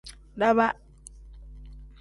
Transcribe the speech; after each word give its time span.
Daaba. 0.39 0.67